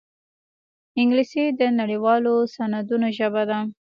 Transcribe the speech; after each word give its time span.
انګلیسي 0.99 1.43
د 1.59 1.61
نړيوالو 1.79 2.33
سندونو 2.55 3.07
ژبه 3.17 3.43
ده 3.49 3.59